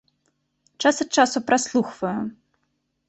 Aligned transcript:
Час 0.85 1.01
ад 1.05 1.09
часу 1.19 1.37
праслухваю. 1.49 2.19